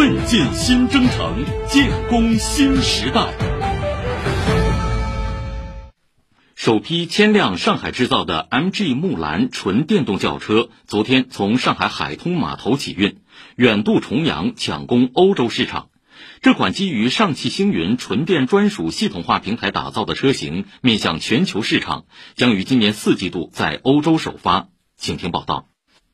[0.00, 3.34] 奋进新征程，建功新时代。
[6.54, 13.18] 首批千辆上海制造的 MG 木兰纯电动轿车，昨天从上海海通码头起运，
[13.56, 15.90] 远渡重洋，抢攻欧洲市场。
[16.40, 22.06] 这款基于上汽星云纯电专属系统化平台打造的车型，面向全球市场，
[22.36, 24.68] 将于今年四季度在欧洲首发。
[24.96, 25.69] 请听报道。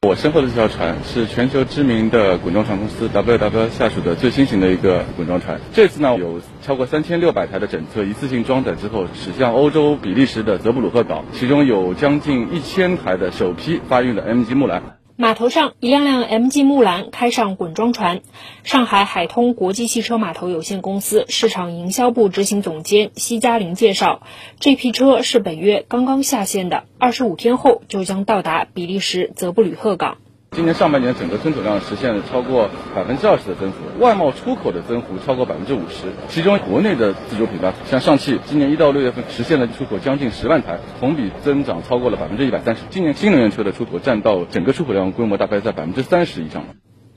[0.07, 5.61] 我身后的这条船是全球知名的滚装船公司 WW 下属的最新型的一个滚装船。
[5.73, 14.81] 这次呢，有超过三千六百台的整车一次性装载之后，驶向欧洲比利时的泽布鲁赫岛，其中有将近一千台的首批发运的 MG 木兰。
[15.19, 18.21] 码头上，一辆辆 MG 木兰开上滚装船。
[18.65, 24.21] 上海海通国际汽车码头有限公司市场营销部执行总监西嘉玲介绍，
[24.61, 30.19] 这批车是本月刚刚下线的，二十五天后就将到达比利时泽布吕赫港。
[30.53, 36.13] 今年上半年整个吞吐量实现了超过百分之二十的增幅，外贸出口的增幅超过百分之五十。
[36.29, 42.83] 其中国内的自主品牌，像上汽，今年一到六月份实现了出口将近十万台，同比增长超过了百分之一百三十。
[42.89, 46.65] 今年新能源车的出口占到整个出口量规模大概在百分之三十以上。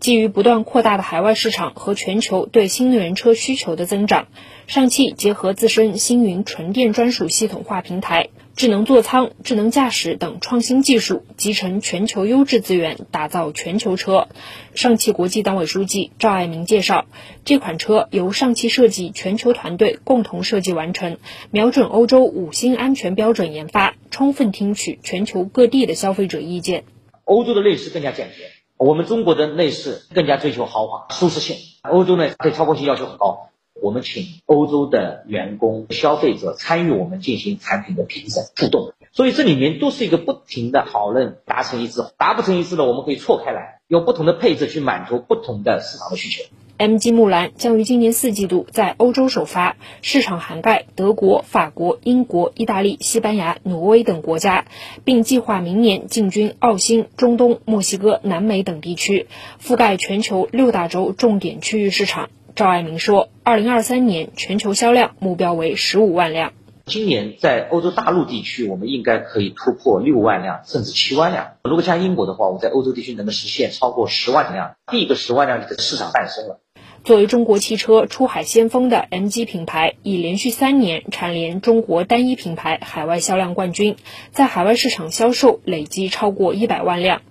[0.02, 4.28] 基于不断扩大的海外市场和全球对新能源车需求的增长，
[4.68, 8.30] 上汽结合自身星云纯电专属系统化平台。
[8.60, 14.28] 智能座舱、智能驾驶等创新技术集成全球优质资源，打造全球车。
[14.76, 17.06] 上汽国际党委书记赵爱民介绍，
[17.46, 21.20] 这款车由上汽设计全球团队共同设计完成，
[21.52, 26.84] 瞄准欧洲五星安全标准研发，充分听取全球各地的消费者意见。
[27.24, 31.56] 欧洲的内饰更加简洁，我们中国的内饰更加追求豪华、舒适性。
[31.84, 33.52] 欧洲呢，对操控性要求很高。
[33.82, 42.02] 我们请欧洲的员工、消费者参与我们进行产品的评审互动，所以这里面都是一个不停的讨论，达成一致。
[42.18, 46.50] 达不成一致呢，我们可以错开来，用不同的配置去满足不同的市场的需求。
[46.78, 54.66] MG 木兰将于今年四季度在欧洲首发，市场涵盖德国、法国、英国、意大利、西班牙、挪威等国家，
[55.04, 59.28] 并计划明年进军澳新、中东、墨西哥、南美等地区，
[59.62, 62.30] 覆盖全球六大洲重点区域市场。
[62.56, 66.54] 赵爱明说，二零二三年全球销量目标为十五万辆。
[66.86, 71.52] 今年在欧洲大陆地区，我们应该可以突破六万辆，甚至七万辆。
[71.64, 74.76] 如果像英国的话，我们在欧洲地区能够实现超过十万辆。
[74.92, 76.60] 第一个十万辆的市场诞生了。
[77.04, 83.96] 作为中国汽车出海先锋的 MG 品牌，已连续三年蝉联中国单一品牌海外销量冠军，
[84.32, 87.22] 在海外市场销售累计超过一百万辆。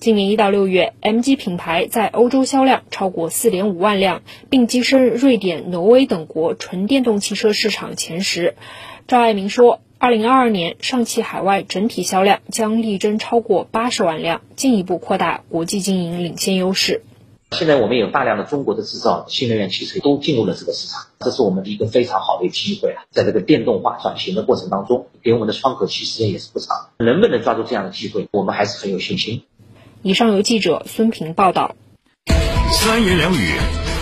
[0.00, 8.54] 今年一到六月，MG 品牌在欧洲销量超过四点五万辆，并跻身瑞典、挪威等国纯电动汽车市场前十。
[9.06, 17.02] 赵爱民说，二零二二年上汽海外整体销量将力争超过八十万辆，进一步扩大国际经营领先优势。
[17.50, 23.04] 现在我们有大量的中国的制造新能源汽车都进入了这个市场，这是我们的一个非常好的机会啊！
[23.10, 29.44] 在这个电动化转型的过程当中，给我们的窗口期时间也是不长，能不能抓住这样的机会，我们还是很有信心。
[30.02, 31.74] 以上由记者孙平报道。
[32.70, 33.54] 三言两语，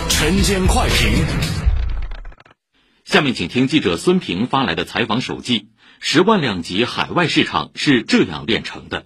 [0.09, 1.25] 晨间快评。
[3.05, 5.69] 下面请听记者孙平发来的采访手记：
[5.99, 9.05] 十万辆级海外市场是这样炼成的。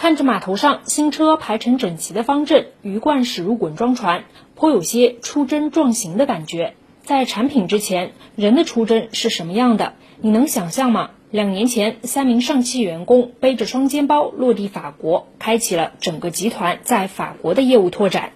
[0.00, 6.74] 看着码头上新车排成整齐的方阵，鱼贯驶入滚装船，颇有些出征壮行的感觉。
[7.02, 9.94] 在产品之前，人的出征是什么样的？
[10.20, 11.10] 你能想象吗？
[11.32, 18.30] 两年前，三名上汽员工背着双肩包落地法国，开启了整个集团在法国的业务拓展。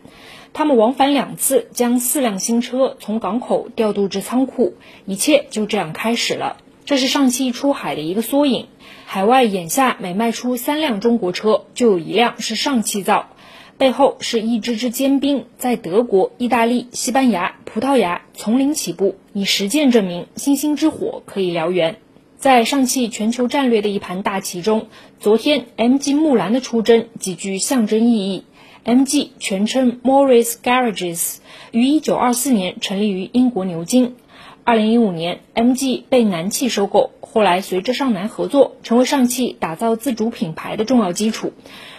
[0.53, 4.75] 他们往返两次，将四辆新车从港口调度至仓库，
[5.07, 6.57] 一切就这样开始了。
[6.85, 8.67] 这是上汽出海的一个缩影。
[9.07, 13.29] 海外眼下每卖出三辆中国车，就有一辆是上汽造，
[13.77, 21.97] 背后是一支支尖兵，在德国、意大利、西班牙、葡萄牙从零起步，以实践证明星星之火可以燎原。
[22.39, 24.89] 在上汽全球战略的一盘大棋中，
[25.21, 28.45] 昨天 MG 木兰的出征极具象征意义。
[28.85, 31.37] MG 全称 Morris Garages，
[31.71, 34.17] 于1924年成立于英国牛津。
[34.65, 41.53] 2015年，MG 被南汽收购，后来随着上南合作，成为上汽打造自主品牌的重要基础。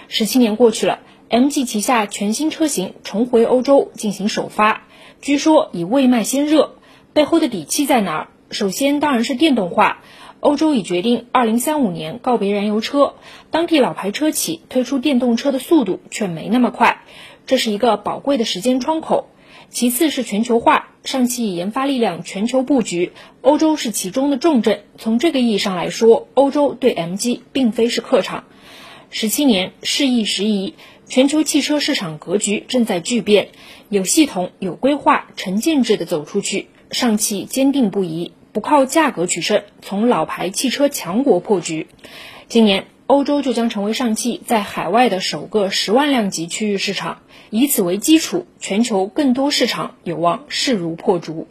[0.09, 0.99] 十七年过去了
[1.29, 4.83] ，MG 旗下全新车型重回欧洲进行首发，
[5.21, 6.75] 据说以未卖先热，
[7.13, 8.27] 背后的底气在哪儿？
[8.51, 10.03] 首先当然是电动化。
[10.43, 13.13] 欧洲已决定，二零三五年告别燃油车，
[13.49, 17.05] 当地老牌车企推出电动车的速度却没那么快，
[17.45, 19.29] 这是一个宝贵的时间窗口。
[19.69, 24.83] 其次是全球化，上汽研发力量全球布局，欧洲是其中的重镇。
[24.97, 28.43] 从这个意义上来说，欧洲对 MG 并非是客场。
[29.11, 30.73] 十七年，事易时移，
[31.07, 33.47] 全球汽车市场格局正在巨变，
[33.87, 36.67] 有系统、有规划、成建制的走出去。
[36.91, 41.87] 上汽坚定不移，不靠价格取胜，从老牌汽车强国破局。
[42.47, 51.47] 今年，欧洲就将成为上汽在海外的首个十万辆级区域市场，以此为基础，全球更多市场有望势如破竹。